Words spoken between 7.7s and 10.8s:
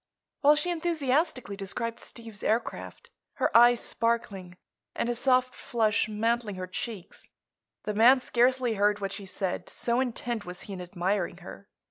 the man scarcely heard what she said, so intent was he